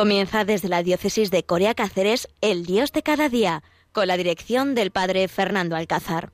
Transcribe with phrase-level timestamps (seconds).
[0.00, 3.60] Comienza desde la diócesis de Corea Cáceres El Dios de cada día,
[3.92, 6.30] con la dirección del padre Fernando Alcázar.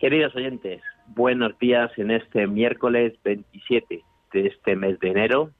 [0.00, 4.02] Queridos oyentes, buenos días en este miércoles 27
[4.32, 5.52] de este mes de enero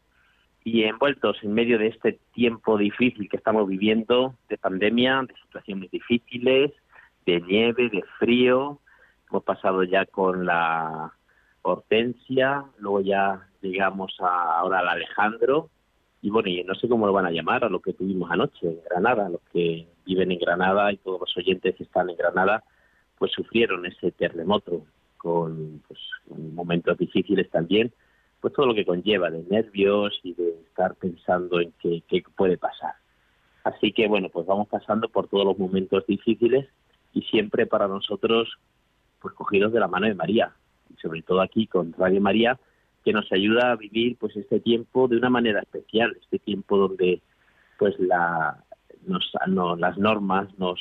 [0.66, 5.92] y envueltos en medio de este tiempo difícil que estamos viviendo, de pandemia, de situaciones
[5.92, 6.72] difíciles,
[7.24, 8.80] de nieve, de frío.
[9.30, 11.12] Hemos pasado ya con la
[11.62, 15.70] Hortensia, luego ya llegamos a, ahora al Alejandro.
[16.20, 18.66] Y bueno, y no sé cómo lo van a llamar a lo que tuvimos anoche
[18.66, 22.64] en Granada, los que viven en Granada y todos los oyentes que están en Granada
[23.18, 24.84] pues sufrieron ese terremoto
[25.16, 27.92] con, pues, momentos difíciles también,
[28.46, 32.92] pues todo lo que conlleva de nervios y de estar pensando en qué, puede pasar.
[33.64, 36.68] Así que bueno, pues vamos pasando por todos los momentos difíciles
[37.12, 38.56] y siempre para nosotros
[39.20, 40.52] pues cogidos de la mano de María
[40.88, 42.56] y sobre todo aquí con Radio María
[43.04, 47.20] que nos ayuda a vivir pues este tiempo de una manera especial, este tiempo donde
[47.80, 48.62] pues la
[49.08, 50.80] nos, no, las normas nos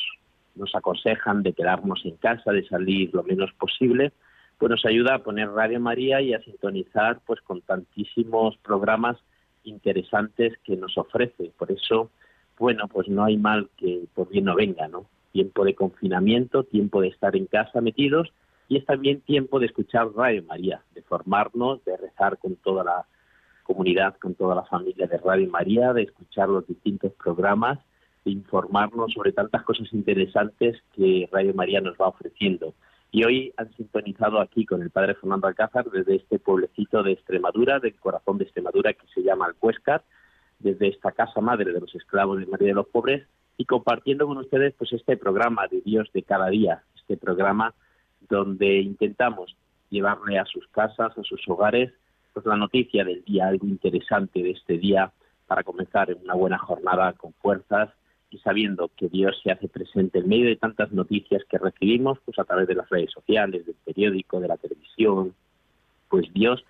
[0.54, 4.12] nos aconsejan de quedarnos en casa, de salir lo menos posible,
[4.58, 9.17] pues nos ayuda a poner Radio María y a sintonizar pues con tantísimos programas
[9.64, 11.52] interesantes que nos ofrece.
[11.58, 12.09] Por eso,
[12.58, 15.06] bueno, pues no hay mal que por bien no venga, ¿no?
[15.31, 18.31] Tiempo de confinamiento, tiempo de estar en casa metidos
[18.67, 23.06] y es también tiempo de escuchar Radio María, de formarnos, de rezar con toda la
[23.64, 27.80] comunidad, con toda la familia de Radio María, de escuchar los distintos programas
[28.25, 32.74] informarnos sobre tantas cosas interesantes que Radio María nos va ofreciendo.
[33.12, 37.80] Y hoy han sintonizado aquí con el padre Fernando Alcázar desde este pueblecito de Extremadura,
[37.80, 40.04] del corazón de Extremadura que se llama Alcuéscar,
[40.60, 43.28] desde esta casa madre de los esclavos de María de los Pobres
[43.58, 47.74] y compartiendo con ustedes pues este programa de Dios de cada día, este programa
[48.30, 49.56] donde intentamos
[49.90, 51.94] llevarle a sus casas, a sus hogares,
[52.34, 55.12] pues la noticia del día, algo interesante de este día
[55.48, 57.90] para comenzar en una buena jornada con fuerzas
[58.35, 62.38] y sabiendo que Dios se hace presente en medio de tantas noticias que recibimos, pues
[62.38, 65.34] a través de las redes sociales, del periódico, de la televisión,
[66.09, 66.62] pues Dios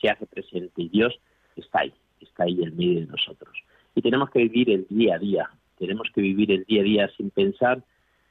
[0.00, 1.16] se hace presente y Dios
[1.54, 3.56] está ahí, está ahí en medio de nosotros.
[3.94, 7.10] Y tenemos que vivir el día a día, tenemos que vivir el día a día
[7.16, 7.84] sin pensar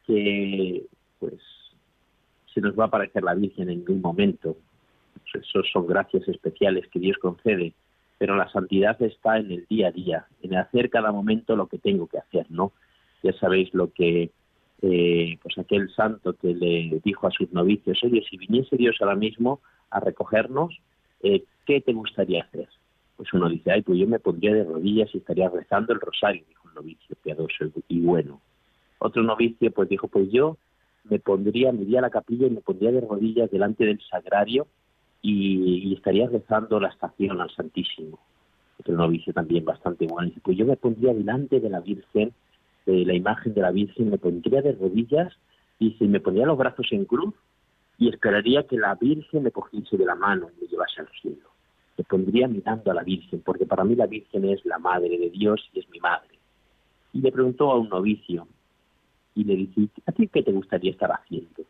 [0.06, 0.84] que
[1.20, 1.40] pues
[2.54, 4.58] se nos va a aparecer la Virgen en ningún momento.
[5.14, 7.74] Pues esos son gracias especiales que Dios concede
[8.22, 11.80] pero la santidad está en el día a día, en hacer cada momento lo que
[11.80, 12.72] tengo que hacer, ¿no?
[13.24, 14.30] Ya sabéis lo que,
[14.84, 19.16] eh, pues aquel santo que le dijo a sus novicios, oye, si viniese Dios ahora
[19.16, 20.80] mismo a recogernos,
[21.24, 22.70] eh, ¿qué te gustaría hacer?
[23.18, 26.44] Pues uno dice, ay, pues yo me pondría de rodillas y estaría rezando el rosario,
[26.48, 28.40] dijo un novicio piadoso y bueno.
[29.00, 30.60] Otro novicio pues dijo, pues yo
[31.06, 34.68] me pondría, me iría a la capilla y me pondría de rodillas delante del sagrario
[35.22, 38.20] y, estaría rezando la estación al Santísimo.
[38.80, 40.30] Otro novicio también bastante bueno.
[40.30, 42.34] Dice, pues yo me pondría delante de la Virgen,
[42.86, 45.34] de la imagen de la Virgen, me pondría de rodillas
[45.80, 47.34] y me pondría los brazos en cruz
[47.98, 51.50] y esperaría que la Virgen me cogiese de la mano y me llevase al cielo.
[51.98, 55.30] Me pondría mirando a la Virgen, porque para mí la Virgen es la Madre de
[55.30, 56.40] Dios y es mi Madre.
[57.14, 58.48] Y le preguntó a un novicio,
[59.36, 61.62] y le dice, ¿a ti qué te gustaría estar haciendo?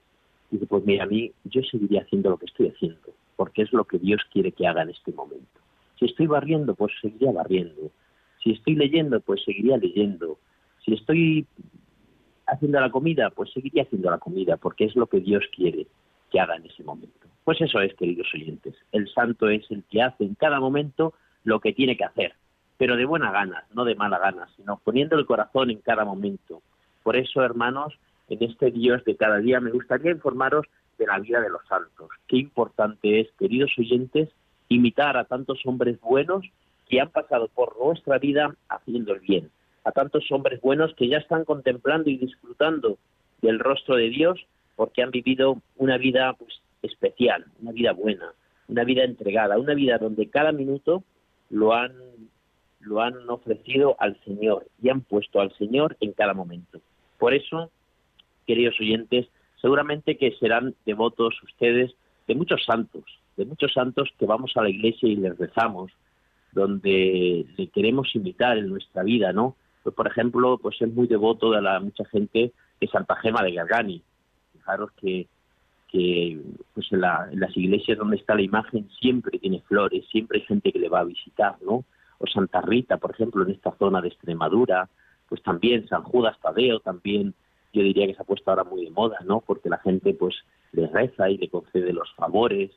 [0.49, 3.73] Y dice, pues mira, a mí yo seguiría haciendo lo que estoy haciendo porque es
[3.73, 5.59] lo que Dios quiere que haga en este momento.
[5.97, 7.89] Si estoy barriendo, pues seguiría barriendo.
[8.43, 10.37] Si estoy leyendo, pues seguiría leyendo.
[10.85, 11.47] Si estoy
[12.45, 15.87] haciendo la comida, pues seguiría haciendo la comida, porque es lo que Dios quiere
[16.29, 17.27] que haga en ese momento.
[17.43, 18.75] Pues eso es, queridos oyentes.
[18.91, 22.35] El santo es el que hace en cada momento lo que tiene que hacer,
[22.77, 26.61] pero de buena gana, no de mala gana, sino poniendo el corazón en cada momento.
[27.01, 27.97] Por eso, hermanos,
[28.29, 30.67] en este Dios de cada día me gustaría informaros
[31.01, 32.09] de la vida de los santos.
[32.27, 34.29] Qué importante es, queridos oyentes,
[34.69, 36.45] imitar a tantos hombres buenos
[36.87, 39.49] que han pasado por nuestra vida haciendo el bien,
[39.83, 42.99] a tantos hombres buenos que ya están contemplando y disfrutando
[43.41, 44.39] del rostro de Dios
[44.75, 48.31] porque han vivido una vida pues, especial, una vida buena,
[48.67, 51.03] una vida entregada, una vida donde cada minuto
[51.49, 51.93] lo han
[52.81, 56.81] lo han ofrecido al Señor y han puesto al Señor en cada momento.
[57.19, 57.69] Por eso,
[58.47, 59.27] queridos oyentes,
[59.61, 61.91] seguramente que serán devotos ustedes
[62.27, 63.03] de muchos santos,
[63.37, 65.91] de muchos santos que vamos a la iglesia y les rezamos,
[66.51, 69.55] donde le queremos invitar en nuestra vida, ¿no?
[69.83, 73.53] Pues, por ejemplo, pues es muy devoto de la mucha gente de Santa Gema de
[73.53, 74.01] Gargani.
[74.53, 75.27] Fijaros que,
[75.91, 76.39] que
[76.73, 80.79] pues en, las iglesias donde está la imagen siempre tiene flores, siempre hay gente que
[80.79, 81.83] le va a visitar, ¿no?
[82.19, 84.89] O Santa Rita, por ejemplo, en esta zona de Extremadura,
[85.27, 87.33] pues también San Judas Tadeo, también
[87.73, 89.41] yo diría que se ha puesto ahora muy de moda, ¿no?
[89.41, 90.35] Porque la gente pues
[90.71, 92.71] le reza y le concede los favores.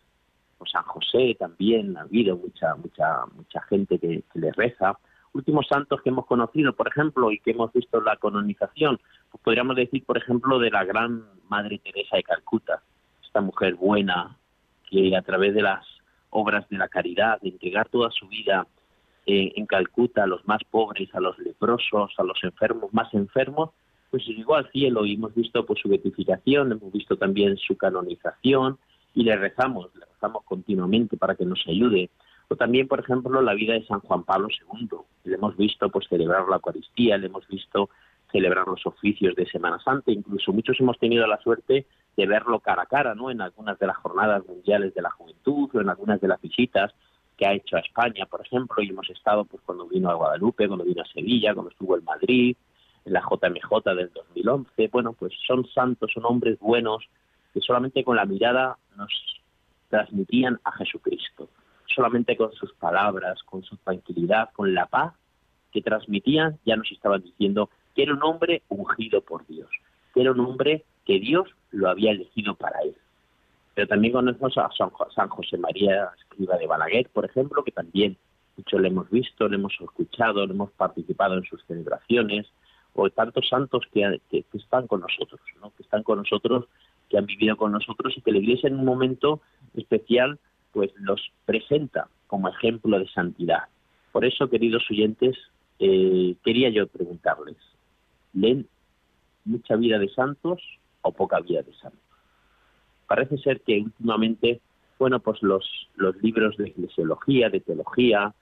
[0.70, 4.98] San José también, ha habido mucha, mucha, mucha gente que, le reza.
[5.32, 9.00] Últimos santos que hemos conocido, por ejemplo, y que hemos visto la canonización,
[9.30, 12.82] pues podríamos decir, por ejemplo, de la gran Madre Teresa de Calcuta,
[13.22, 14.36] esta mujer buena
[14.88, 15.84] que a través de las
[16.30, 18.66] obras de la caridad, de entregar toda su vida
[19.26, 23.70] eh, en Calcuta a los más pobres, a los leprosos, a los enfermos más enfermos,
[24.14, 28.78] pues llegó al cielo y hemos visto pues su beatificación, hemos visto también su canonización
[29.12, 32.10] y le rezamos, le rezamos continuamente para que nos ayude.
[32.46, 34.98] O también, por ejemplo, la vida de San Juan Pablo II.
[35.24, 37.90] Le hemos visto pues celebrar la Eucaristía, le hemos visto
[38.30, 41.84] celebrar los oficios de Semana Santa, incluso muchos hemos tenido la suerte
[42.16, 43.32] de verlo cara a cara, ¿no?
[43.32, 46.94] En algunas de las jornadas mundiales de la juventud o en algunas de las visitas
[47.36, 50.68] que ha hecho a España, por ejemplo, y hemos estado pues cuando vino a Guadalupe,
[50.68, 52.56] cuando vino a Sevilla, cuando estuvo en Madrid,
[53.04, 54.88] la JMJ del 2011.
[54.88, 57.04] Bueno, pues son santos, son hombres buenos
[57.52, 59.12] que solamente con la mirada nos
[59.88, 61.48] transmitían a Jesucristo.
[61.86, 65.14] Solamente con sus palabras, con su tranquilidad, con la paz
[65.70, 69.68] que transmitían, ya nos estaban diciendo que era un hombre ungido por Dios,
[70.12, 72.96] que era un hombre que Dios lo había elegido para él.
[73.74, 78.16] Pero también conocemos a San José María Escriba de Balaguer, por ejemplo, que también
[78.56, 82.46] mucho le hemos visto, le hemos escuchado, le hemos participado en sus celebraciones,
[82.94, 84.20] o tantos santos que,
[84.52, 85.72] están con nosotros, ¿no?
[85.76, 86.66] que están con nosotros,
[87.10, 89.40] que han vivido con nosotros y que la Iglesia en un momento
[89.74, 90.38] especial
[90.72, 93.64] pues los presenta como ejemplo de santidad.
[94.12, 95.36] Por eso, queridos oyentes,
[95.78, 97.56] eh, quería yo preguntarles,
[98.32, 98.66] ¿leen
[99.44, 100.60] mucha vida de santos
[101.02, 102.00] o poca vida de santos?
[103.06, 104.60] Parece ser que últimamente,
[104.98, 108.34] bueno, pues los, los libros de eclesiología, de teología,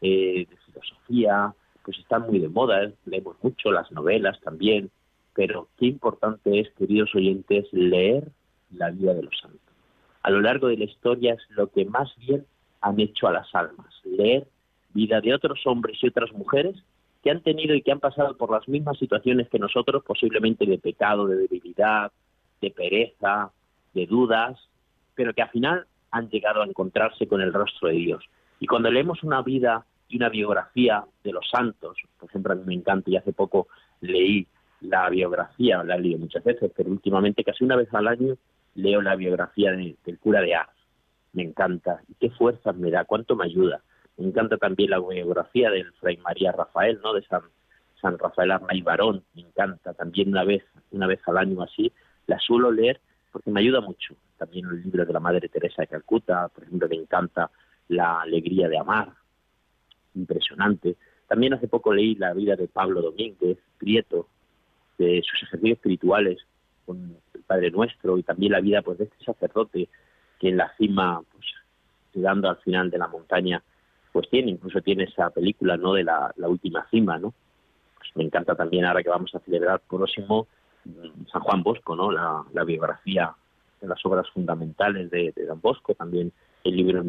[0.00, 1.54] eh, de filosofía,
[1.88, 4.90] pues están muy de moda, leemos mucho las novelas también,
[5.32, 8.24] pero qué importante es, queridos oyentes, leer
[8.70, 9.62] la vida de los santos.
[10.22, 12.44] A lo largo de la historia es lo que más bien
[12.82, 14.46] han hecho a las almas, leer
[14.92, 16.76] vida de otros hombres y otras mujeres
[17.22, 20.76] que han tenido y que han pasado por las mismas situaciones que nosotros, posiblemente de
[20.76, 22.12] pecado, de debilidad,
[22.60, 23.50] de pereza,
[23.94, 24.58] de dudas,
[25.14, 28.24] pero que al final han llegado a encontrarse con el rostro de Dios.
[28.60, 31.96] Y cuando leemos una vida y una biografía de los santos.
[32.18, 33.68] Por ejemplo, a mí me encanta y hace poco
[34.00, 34.46] leí
[34.80, 38.36] la biografía, la he leído muchas veces, pero últimamente casi una vez al año
[38.74, 40.70] leo la biografía del cura de Ars.
[41.32, 42.00] Me encanta.
[42.20, 43.82] Qué fuerzas me da, cuánto me ayuda.
[44.16, 47.12] Me encanta también la biografía del Fray María Rafael, ¿no?
[47.12, 47.42] De San,
[48.00, 49.24] San Rafael Arnay Barón.
[49.34, 51.92] Me encanta también una vez, una vez al año así.
[52.26, 53.00] La suelo leer
[53.32, 54.14] porque me ayuda mucho.
[54.36, 57.50] También el libro de la Madre Teresa de Calcuta, por ejemplo, me encanta
[57.88, 59.12] La Alegría de Amar,
[60.18, 60.96] impresionante.
[61.26, 64.28] También hace poco leí la vida de Pablo Domínguez Prieto,
[64.98, 66.38] de sus ejercicios espirituales
[66.84, 69.88] con el Padre Nuestro y también la vida pues de este sacerdote
[70.38, 71.46] que en la cima, pues
[72.14, 73.62] llegando al final de la montaña,
[74.12, 75.94] pues tiene, incluso tiene esa película, ¿no?
[75.94, 77.34] De la, última cima, ¿no?
[77.98, 80.46] Pues me encanta también ahora que vamos a celebrar próximo
[80.84, 82.10] mm, San Juan Bosco, ¿no?
[82.10, 83.32] La, biografía
[83.80, 86.32] de las obras fundamentales de, de Don Bosco, también
[86.64, 87.02] el libro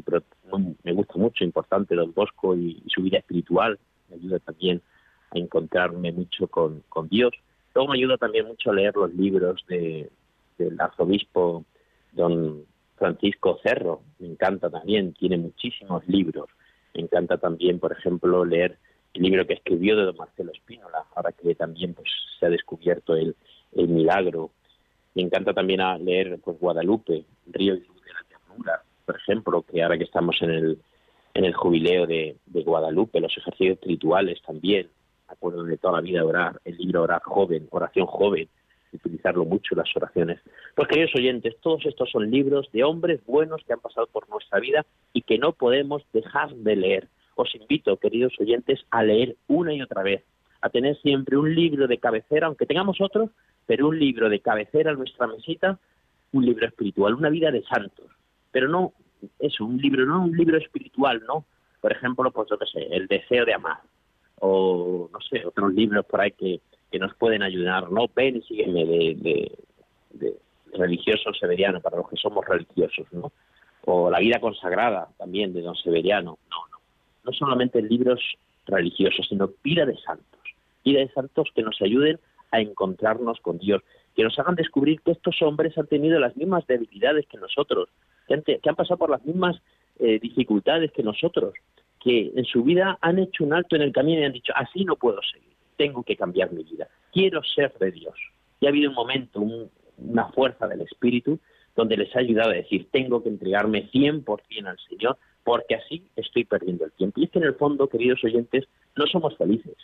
[0.83, 3.79] me gusta mucho, importante, Don Bosco y, su vida espiritual,
[4.09, 4.81] me ayuda también
[5.31, 7.33] a encontrarme mucho con, Dios.
[7.75, 10.09] Luego me ayuda también mucho a leer los libros de,
[10.57, 11.65] del arzobispo
[12.11, 12.63] don
[12.97, 16.49] Francisco Cerro, me encanta también, tiene muchísimos libros.
[16.93, 18.77] Me encanta también, por ejemplo, leer
[19.13, 23.15] el libro que escribió de don Marcelo Espínola, ahora que también pues se ha descubierto
[23.15, 23.35] el,
[23.73, 24.51] el milagro.
[25.15, 29.63] Me encanta también a leer pues Guadalupe, Río y Luz de la Ternura, por ejemplo,
[29.63, 30.77] que ahora que estamos en el,
[31.33, 34.87] en el jubileo de, Guadalupe, los ejercicios espirituales también,
[35.27, 38.47] acuerdo de toda la vida orar, el libro Orar Joven, Oración Joven,
[38.93, 40.39] utilizarlo mucho las oraciones.
[40.75, 44.59] Pues queridos oyentes, todos estos son libros de hombres buenos que han pasado por nuestra
[44.59, 47.07] vida y que no podemos dejar de leer.
[47.33, 50.23] Os invito, queridos oyentes, a leer una y otra vez,
[50.61, 53.31] a tener siempre un libro de cabecera, aunque tengamos otro,
[53.65, 55.79] pero un libro de cabecera en nuestra mesita,
[56.31, 58.05] un libro espiritual, una vida de santos,
[58.51, 58.93] pero no
[59.39, 61.45] eso, un libro, no un libro espiritual, ¿no?
[61.81, 63.79] Por ejemplo, pues yo qué sé, El deseo de amar,
[64.39, 66.59] o no sé, otros libros por ahí que,
[66.91, 68.05] que nos pueden ayudar, ¿no?
[68.15, 69.51] Ven y sígueme de,
[70.11, 70.35] de,
[70.73, 73.31] religioso severiano, para los que somos religiosos, ¿no?
[73.85, 76.77] O La vida consagrada también de don Severiano, no, no.
[77.23, 78.19] No solamente libros
[78.67, 80.39] religiosos, sino vida de santos,
[80.83, 82.19] vida de santos que nos ayuden
[82.51, 83.81] a encontrarnos con Dios,
[84.15, 87.89] que nos hagan descubrir que estos hombres han tenido las mismas debilidades que nosotros,
[88.37, 89.59] que han, pasado por las mismas
[89.99, 91.53] eh, dificultades que nosotros,
[91.99, 94.85] que en su vida han hecho un alto en el camino y han dicho, así
[94.85, 98.15] no puedo seguir, tengo que cambiar mi vida, quiero ser de Dios.
[98.59, 99.41] Y ha habido un momento,
[99.97, 101.39] una fuerza del Espíritu,
[101.75, 106.43] donde les ha ayudado a decir, tengo que entregarme 100% al Señor, porque así estoy
[106.43, 107.19] perdiendo el tiempo.
[107.19, 109.75] Y es que en el fondo, queridos oyentes, no somos felices.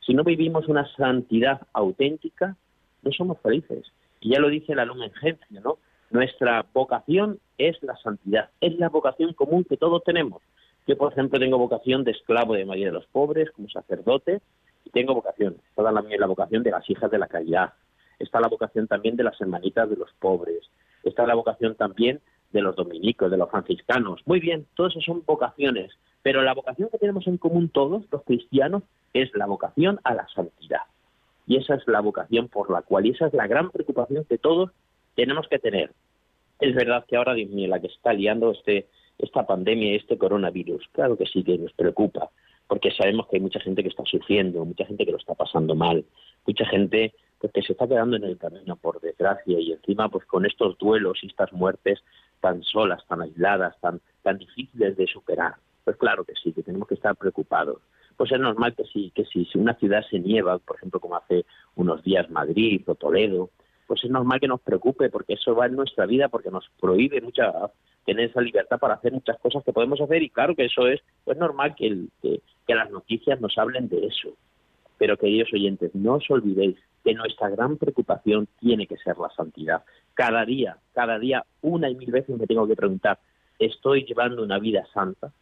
[0.00, 2.56] Si no vivimos una santidad auténtica,
[3.02, 3.86] no somos felices.
[4.20, 5.78] Y ya lo dice la Lumen Gentium, ¿no?
[6.14, 10.40] Nuestra vocación es la santidad, es la vocación común que todos tenemos.
[10.86, 14.40] Yo, por ejemplo, tengo vocación de esclavo de María de los Pobres, como sacerdote,
[14.84, 15.56] y tengo vocación.
[15.70, 17.72] Está la, la vocación de las hijas de la caridad.
[18.20, 20.60] Está la vocación también de las hermanitas de los pobres.
[21.02, 22.20] Está la vocación también
[22.52, 24.20] de los dominicos, de los franciscanos.
[24.24, 25.90] Muy bien, todas esas son vocaciones.
[26.22, 30.28] Pero la vocación que tenemos en común todos, los cristianos, es la vocación a la
[30.28, 30.82] santidad.
[31.48, 34.38] Y esa es la vocación por la cual, y esa es la gran preocupación que
[34.38, 34.70] todos
[35.16, 35.90] tenemos que tener.
[36.60, 40.18] Es verdad que ahora, Dios mío, la que está liando este, esta pandemia y este
[40.18, 42.30] coronavirus, claro que sí que nos preocupa,
[42.66, 45.74] porque sabemos que hay mucha gente que está sufriendo, mucha gente que lo está pasando
[45.74, 46.04] mal,
[46.46, 50.24] mucha gente pues, que se está quedando en el camino, por desgracia, y encima pues
[50.26, 52.02] con estos duelos y estas muertes
[52.40, 55.54] tan solas, tan aisladas, tan, tan difíciles de superar.
[55.84, 57.82] Pues claro que sí, que tenemos que estar preocupados.
[58.16, 61.44] Pues es normal que sí, que si una ciudad se nieva, por ejemplo, como hace
[61.74, 63.50] unos días Madrid o Toledo,
[63.86, 67.20] pues es normal que nos preocupe, porque eso va en nuestra vida, porque nos prohíbe
[67.20, 67.52] mucha
[68.04, 71.00] tener esa libertad para hacer muchas cosas que podemos hacer y claro que eso es
[71.24, 72.40] pues normal que, que,
[72.74, 74.30] las noticias nos hablen de eso.
[74.98, 79.82] Pero queridos oyentes, no os olvidéis que nuestra gran preocupación tiene que ser la santidad.
[80.14, 83.18] Cada día, cada día, una y mil veces me tengo que preguntar,
[83.58, 85.32] ¿estoy llevando una vida santa?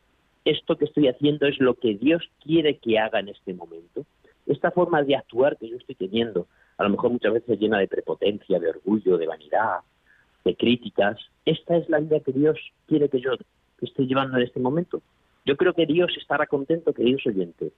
[0.45, 4.05] ¿Esto que estoy haciendo es lo que Dios quiere que haga en este momento?
[4.47, 7.89] Esta forma de actuar que yo estoy teniendo, a lo mejor muchas veces llena de
[7.89, 9.81] prepotencia, de orgullo, de vanidad,
[10.45, 13.33] de críticas, esta es la vida que Dios quiere que yo
[13.81, 15.03] esté llevando en este momento.
[15.45, 17.73] Yo creo que Dios estará contento, queridos oyentes.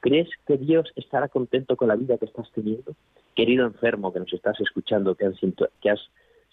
[0.00, 2.94] ¿Crees que Dios estará contento con la vida que estás teniendo?
[3.34, 6.00] Querido enfermo que nos estás escuchando, que, has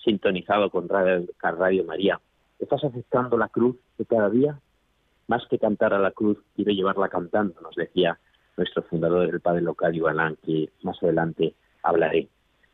[0.04, 2.20] sintonizado con Radio, Radio María,
[2.60, 4.60] ¿estás aceptando la cruz de cada día?
[5.28, 8.18] Más que cantar a la cruz, quiero llevarla cantando, nos decía
[8.58, 11.54] nuestro fundador, el padre local Iván, que más adelante
[11.86, 12.28] hablaré.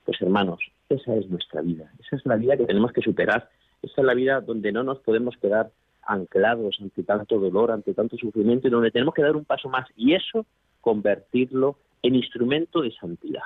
[0.05, 3.49] Pues hermanos, esa es nuestra vida, esa es la vida que tenemos que superar,
[3.81, 5.71] esa es la vida donde no nos podemos quedar
[6.03, 9.87] anclados ante tanto dolor, ante tanto sufrimiento, y donde tenemos que dar un paso más
[9.95, 10.45] y eso
[10.81, 13.43] convertirlo en instrumento de santidad.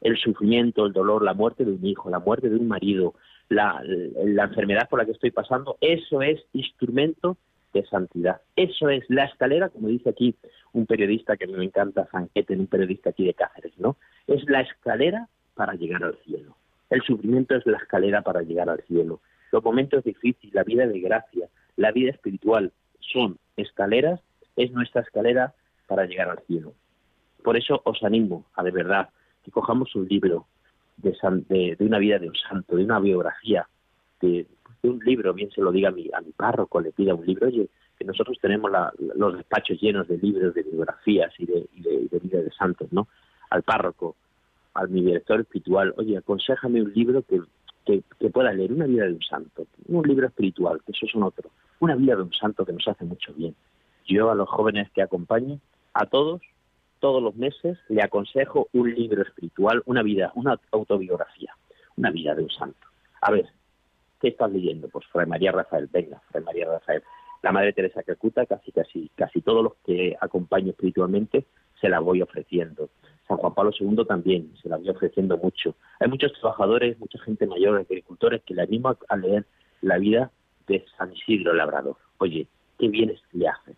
[0.00, 3.14] El sufrimiento, el dolor, la muerte de un hijo, la muerte de un marido,
[3.48, 7.36] la, la enfermedad por la que estoy pasando, eso es instrumento
[7.72, 8.40] de santidad.
[8.54, 10.34] Eso es la escalera, como dice aquí
[10.72, 13.96] un periodista que me encanta, Zanquete, un periodista aquí de Cáceres, ¿no?
[14.26, 16.56] Es la escalera para llegar al cielo.
[16.90, 19.20] El sufrimiento es la escalera para llegar al cielo.
[19.52, 24.20] Los momentos difíciles, la vida de gracia, la vida espiritual son escaleras,
[24.56, 25.54] es nuestra escalera
[25.86, 26.74] para llegar al cielo.
[27.42, 29.10] Por eso os animo a de verdad
[29.44, 30.46] que cojamos un libro
[30.96, 33.68] de, una vida de un santo, de una biografía,
[34.20, 34.46] de,
[34.88, 37.48] un libro, bien se lo diga a mi, a mi párroco, le pida un libro,
[37.48, 42.18] oye, que nosotros tenemos los despachos llenos de libros, de biografías y de, y de
[42.18, 43.08] vida de santos, ¿no?
[43.50, 44.16] Al párroco,
[44.76, 47.40] a mi director espiritual, oye, aconsejame un libro que,
[47.86, 51.22] que, pueda leer, una vida de un santo, un libro espiritual, que eso es un
[51.22, 51.50] otro,
[51.80, 53.54] una vida de un santo que nos hace mucho bien.
[54.06, 55.58] Yo a los jóvenes que acompaño,
[55.94, 56.42] a todos,
[57.00, 61.54] todos los meses, le aconsejo un libro espiritual, una vida, una autobiografía,
[61.96, 62.86] una vida de un santo.
[63.22, 63.46] A ver,
[64.20, 64.88] ¿qué estás leyendo?
[64.88, 67.02] Pues Fray María Rafael, venga, Fray María Rafael.
[67.42, 71.46] La Madre Teresa Calcuta, casi, casi, casi todos los que acompaño espiritualmente,
[71.80, 72.88] se la voy ofreciendo.
[73.28, 75.74] San Juan Pablo II también se la voy ofreciendo mucho.
[76.00, 79.44] Hay muchos trabajadores, mucha gente mayor, agricultores, que le animo a leer
[79.82, 80.30] la vida
[80.66, 81.96] de San Isidro Labrador.
[82.18, 82.46] Oye,
[82.78, 83.76] qué bien le hace.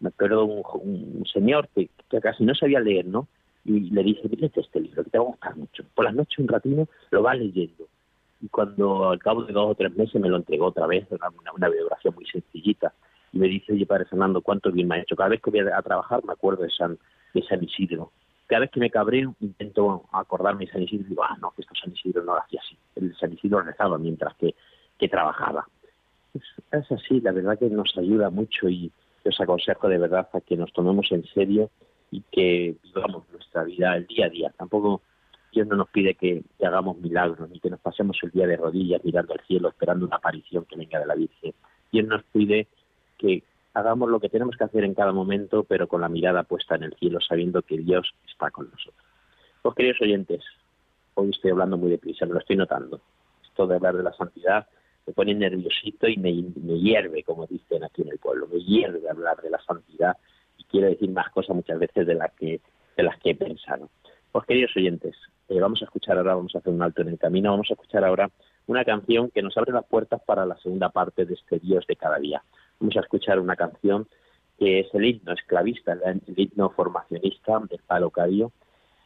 [0.00, 1.88] Me acuerdo un, un señor que,
[2.20, 3.28] casi no sabía leer, ¿no?
[3.64, 5.84] Y le dije, léete este libro, que te va a gustar mucho.
[5.94, 7.88] Por las noches un ratito lo va leyendo.
[8.40, 11.30] Y cuando al cabo de dos o tres meses me lo entregó otra vez, una,
[11.54, 12.92] una biografía muy sencillita.
[13.32, 15.16] Y me dice, oye, Padre Fernando, cuánto bien me ha hecho.
[15.16, 16.98] Cada vez que voy a, trabajar me acuerdo de San,
[17.34, 18.12] de San Isidro
[18.48, 21.62] cada vez que me cabreo intento acordarme de San Isidro y digo, ah, no, que
[21.62, 22.76] esto San Isidro no lo hacía así.
[22.96, 24.54] El San Isidro rezaba mientras que,
[24.98, 25.68] que trabajaba.
[26.72, 28.90] Es, así, la verdad que nos ayuda mucho y
[29.24, 31.70] os aconsejo de verdad a que nos tomemos en serio
[32.10, 34.54] y que vivamos nuestra vida el día a día.
[34.56, 35.02] Tampoco
[35.52, 39.02] Dios no nos pide que, hagamos milagros ni que nos pasemos el día de rodillas
[39.04, 41.54] mirando al cielo esperando una aparición que venga de la Virgen.
[41.90, 42.68] Dios nos pide
[43.16, 43.42] que
[43.74, 46.84] hagamos lo que tenemos que hacer en cada momento, pero con la mirada puesta en
[46.84, 49.06] el cielo, sabiendo que Dios está con nosotros.
[49.62, 50.44] Pues queridos oyentes,
[51.14, 53.00] hoy estoy hablando muy deprisa, me lo estoy notando.
[53.42, 54.66] Esto de hablar de la santidad
[55.06, 59.08] me pone nerviosito y me, me hierve, como dicen aquí en el pueblo, me hierve
[59.08, 60.16] hablar de la santidad
[60.58, 62.60] y quiero decir más cosas muchas veces de las que
[62.96, 63.88] de las que he pensado.
[64.32, 65.16] Pues queridos oyentes,
[65.48, 67.74] eh, vamos a escuchar ahora, vamos a hacer un alto en el camino, vamos a
[67.74, 68.30] escuchar ahora
[68.66, 71.96] una canción que nos abre las puertas para la segunda parte de este Dios de
[71.96, 72.42] cada día.
[72.78, 74.06] Vamos a escuchar una canción
[74.58, 78.52] que es el himno esclavista, el himno formacionista del Palo Cadio,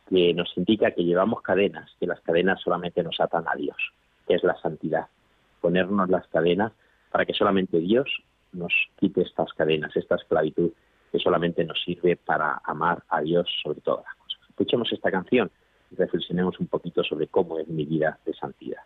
[0.08, 3.76] que nos indica que llevamos cadenas, que las cadenas solamente nos atan a Dios,
[4.26, 5.06] que es la santidad.
[5.60, 6.72] Ponernos las cadenas
[7.10, 8.08] para que solamente Dios
[8.52, 10.72] nos quite estas cadenas, esta esclavitud
[11.12, 14.40] que solamente nos sirve para amar a Dios sobre todas las cosas.
[14.48, 15.50] Escuchemos esta canción
[15.96, 18.82] reflexionemos un poquito sobre cómo es mi vida de santidad.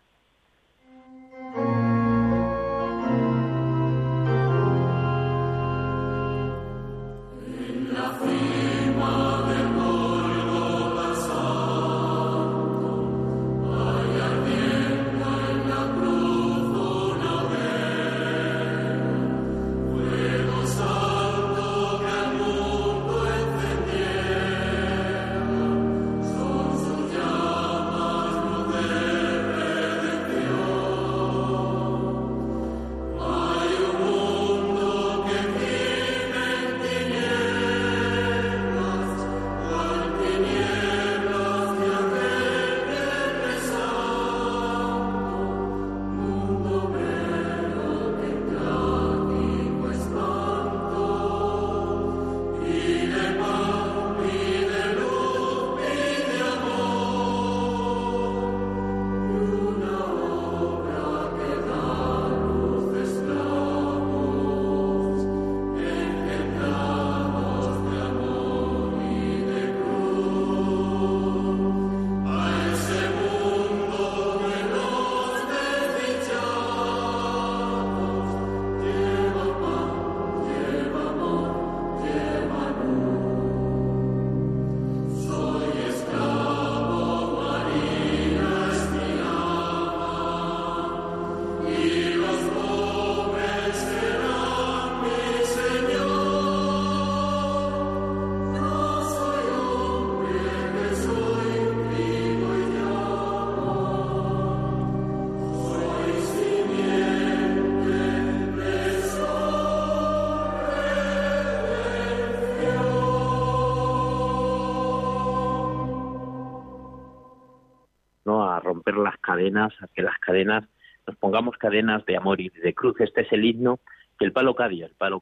[119.37, 120.63] Cadenas, a que las cadenas,
[121.05, 122.99] nos pongamos cadenas de amor y de cruz.
[122.99, 123.79] Este es el himno
[124.17, 125.21] que el Palo Cadio, el Palo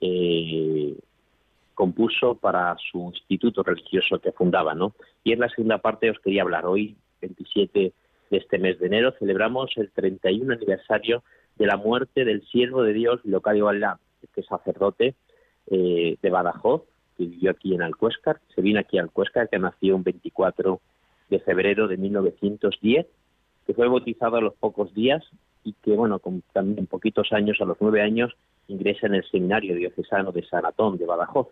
[0.00, 0.94] eh,
[1.74, 4.94] compuso para su instituto religioso que fundaba, ¿no?
[5.22, 6.66] Y en la segunda parte os quería hablar.
[6.66, 7.92] Hoy, 27
[8.30, 11.22] de este mes de enero, celebramos el 31 aniversario
[11.56, 15.14] de la muerte del siervo de Dios, Locadio Alá, este sacerdote
[15.70, 16.82] eh, de Badajoz,
[17.16, 20.80] que vivió aquí en Alcuéscar, se vino aquí a Alcuéscar, que nació un 24
[21.30, 23.06] de febrero de 1910,
[23.70, 25.22] que fue bautizado a los pocos días
[25.62, 28.34] y que, bueno, con también poquitos años, a los nueve años,
[28.66, 31.46] ingresa en el seminario diocesano de San Atón de Badajoz.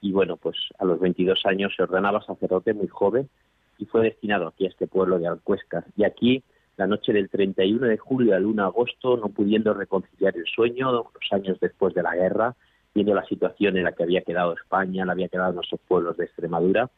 [0.00, 3.28] Y bueno, pues a los 22 años se ordenaba sacerdote muy joven
[3.76, 5.84] y fue destinado aquí a este pueblo de Alcuescas.
[5.94, 6.42] Y aquí,
[6.78, 10.90] la noche del 31 de julio al 1 de agosto, no pudiendo reconciliar el sueño,
[10.90, 12.56] los años después de la guerra,
[12.94, 16.24] viendo la situación en la que había quedado España, la había quedado nuestros pueblos de
[16.24, 16.88] Extremadura,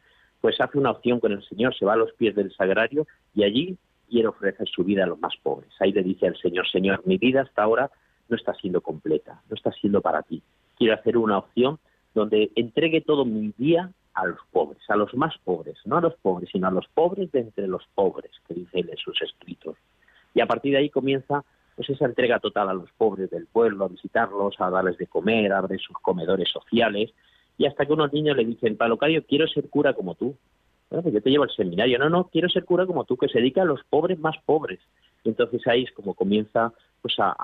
[0.40, 3.42] pues hace una opción con el Señor, se va a los pies del sagrario y
[3.42, 5.70] allí quiere ofrecer su vida a los más pobres.
[5.80, 7.90] Ahí le dice al Señor, Señor, mi vida hasta ahora
[8.28, 10.42] no está siendo completa, no está siendo para ti.
[10.76, 11.78] Quiero hacer una opción
[12.14, 16.14] donde entregue todo mi día a los pobres, a los más pobres, no a los
[16.16, 19.76] pobres, sino a los pobres de entre los pobres, que dice él en sus escritos.
[20.34, 23.84] Y a partir de ahí comienza pues esa entrega total a los pobres del pueblo,
[23.84, 27.12] a visitarlos, a darles de comer, a abrir sus comedores sociales,
[27.58, 30.36] y hasta que unos niños le dicen, Palocario, quiero ser cura como tú.
[31.02, 31.98] Pues yo te llevo al seminario.
[31.98, 34.80] No, no, quiero ser cura como tú, que se dedica a los pobres más pobres.
[35.24, 37.34] Y entonces ahí es como comienza pues a,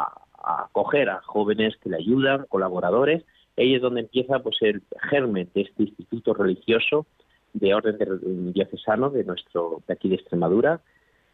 [0.42, 3.24] acoger a jóvenes que le ayudan, colaboradores.
[3.56, 7.06] Ahí es donde empieza pues el germen de este instituto religioso
[7.52, 10.80] de orden de, diocesano de nuestro de aquí de Extremadura,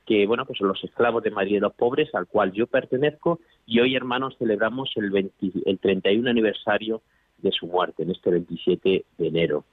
[0.07, 3.81] que bueno pues son los esclavos de de los pobres al cual yo pertenezco y
[3.81, 7.03] hoy hermanos celebramos el, 20, el 31 aniversario
[7.39, 9.65] de su muerte en este 27 de enero.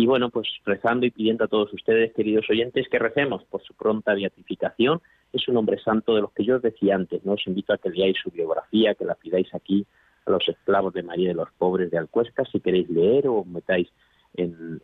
[0.00, 3.74] Y bueno, pues rezando y pidiendo a todos ustedes, queridos oyentes, que recemos por su
[3.74, 5.02] pronta beatificación.
[5.30, 7.32] Es un hombre santo de los que yo os decía antes, ¿no?
[7.32, 9.84] Os invito a que leáis su biografía, que la pidáis aquí
[10.24, 13.90] a los esclavos de María de los Pobres de Alcuesca, si queréis leer o metáis
[14.38, 14.80] en,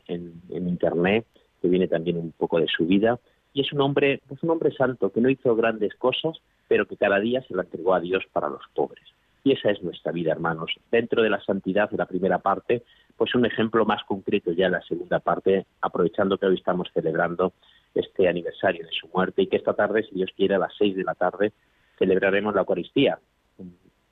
[0.50, 1.24] internet,
[1.62, 3.18] que viene también un poco de su vida.
[3.55, 6.37] Y es un hombre, es un hombre santo que no hizo grandes cosas,
[6.68, 9.15] pero que cada día se lo entregó a Dios para los pobres.
[9.46, 10.72] Y esa es nuestra vida, hermanos.
[10.90, 12.82] Dentro de la santidad de la primera parte,
[13.16, 17.52] pues un ejemplo más concreto ya en la segunda parte, aprovechando que hoy estamos celebrando
[17.94, 20.96] este aniversario de su muerte y que esta tarde, si Dios quiere, a las seis
[20.96, 21.52] de la tarde,
[21.96, 23.20] celebraremos la Eucaristía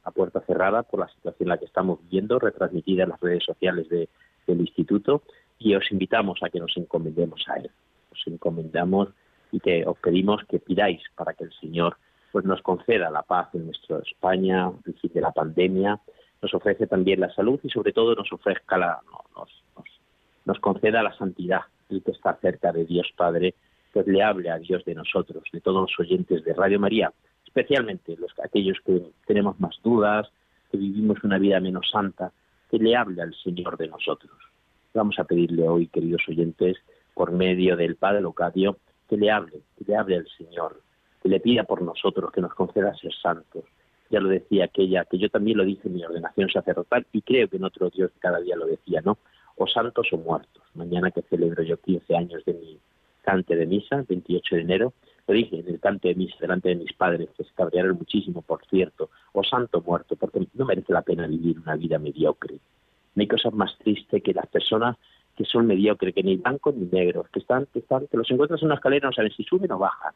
[0.05, 3.43] a puerta cerrada por la situación en la que estamos viviendo, retransmitida en las redes
[3.43, 5.23] sociales del Instituto,
[5.59, 7.73] y os invitamos a que nos encomendemos a Él.
[8.13, 9.09] Os encomendamos
[9.51, 11.97] y que os pedimos que pidáis para que el Señor
[12.35, 16.01] pues nos conceda la paz en nuestra España, el fin de la pandemia,
[16.43, 18.99] nos ofrece también la salud y sobre todo nos ofrezca la,
[19.37, 19.89] nos,
[20.45, 23.55] nos, conceda la santidad, el que está cerca de Dios Padre,
[23.93, 27.13] pues le hable a Dios de nosotros, de todos los oyentes de Radio María,
[27.47, 30.29] especialmente los, aquellos que tenemos más dudas,
[30.73, 32.33] que vivimos una vida menos santa,
[32.69, 34.37] que le hable al Señor de nosotros.
[34.93, 36.79] Vamos a pedirle hoy, queridos oyentes,
[37.15, 40.81] por medio del Padre Locadio, que le hable, que le hable al Señor,
[41.29, 43.65] le pida por nosotros, que nos conceda ser santos.
[44.11, 47.49] Ya lo decía aquella, que yo también lo dije en mi ordenación sacerdotal y creo
[47.49, 49.19] que en otro Dios cada día lo decía, ¿no?
[49.57, 50.63] O santos o muertos.
[50.75, 52.79] Mañana que celebro yo 15 años de mi
[53.23, 54.93] cante de misa, 28 de enero,
[55.27, 58.43] lo dije en el cante de misa delante de mis padres, que se cabrearon muchísimo,
[58.43, 62.59] por cierto, o santo muerto, porque no merece la pena vivir una vida mediocre.
[63.15, 64.97] No hay cosas más tristes que las personas
[65.37, 68.61] que son mediocres, que ni blancos ni negros, que están, que están, que los encuentras
[68.61, 70.13] en una escalera no saben si suben o bajan.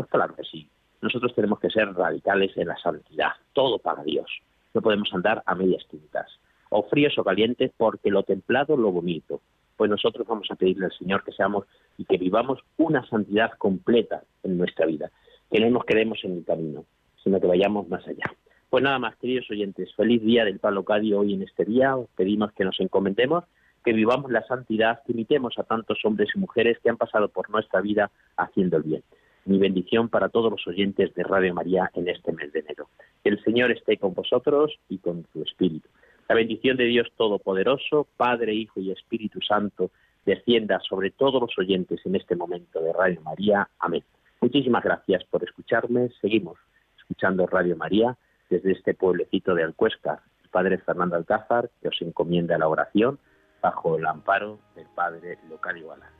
[0.00, 0.66] Pues claro que sí.
[1.02, 4.30] Nosotros tenemos que ser radicales en la santidad, todo para Dios.
[4.72, 6.26] No podemos andar a medias tintas,
[6.70, 9.42] o fríos o calientes, porque lo templado lo bonito.
[9.76, 11.66] Pues nosotros vamos a pedirle al Señor que seamos
[11.98, 15.10] y que vivamos una santidad completa en nuestra vida,
[15.50, 16.86] que no nos quedemos en el camino,
[17.22, 18.32] sino que vayamos más allá.
[18.70, 21.94] Pues nada más, queridos oyentes, feliz día del Palo Cadio hoy en este día.
[21.94, 23.44] Os pedimos que nos encomendemos,
[23.84, 27.50] que vivamos la santidad, que imitemos a tantos hombres y mujeres que han pasado por
[27.50, 29.02] nuestra vida haciendo el bien.
[29.44, 32.88] Mi bendición para todos los oyentes de Radio María en este mes de enero.
[33.22, 35.88] Que el Señor esté con vosotros y con tu espíritu.
[36.28, 39.90] La bendición de Dios Todopoderoso, Padre, Hijo y Espíritu Santo,
[40.24, 43.68] descienda sobre todos los oyentes en este momento de Radio María.
[43.78, 44.04] Amén.
[44.40, 46.10] Muchísimas gracias por escucharme.
[46.20, 46.58] Seguimos
[46.98, 48.16] escuchando Radio María
[48.48, 53.18] desde este pueblecito de Alcuesca, el Padre Fernando Alcázar, que os encomienda la oración
[53.60, 56.19] bajo el amparo del Padre Local Iguala.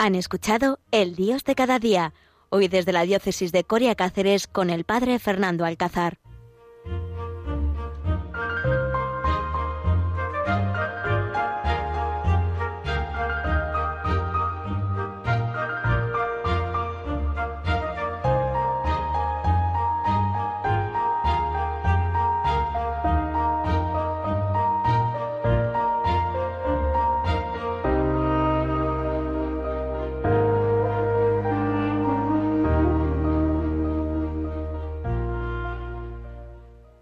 [0.00, 2.14] Han escuchado El Dios de cada día,
[2.50, 6.17] hoy desde la diócesis de Coria Cáceres con el Padre Fernando Alcázar.